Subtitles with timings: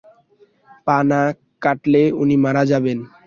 [0.87, 1.21] পা না
[1.61, 2.97] কাটলে উনি মারা যাবেন।